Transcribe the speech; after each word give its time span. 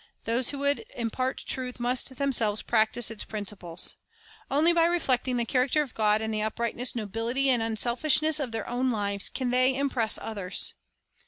Those 0.23 0.49
who 0.49 0.57
would 0.57 0.83
impart 0.95 1.37
truth 1.45 1.79
must 1.79 2.15
themselves 2.15 2.63
practise 2.63 3.11
its 3.11 3.23
principles. 3.23 3.97
Only 4.49 4.73
by 4.73 4.85
reflecting 4.85 5.37
the 5.37 5.45
character 5.45 5.83
of 5.83 5.93
God 5.93 6.23
in 6.23 6.31
the 6.31 6.41
uprightness, 6.41 6.95
nobility, 6.95 7.51
and 7.51 7.61
unselfishness 7.61 8.39
of 8.39 8.51
their 8.51 8.67
own 8.67 8.89
lives 8.89 9.29
can 9.29 9.51
they 9.51 9.75
impress 9.75 10.17
others. 10.19 10.73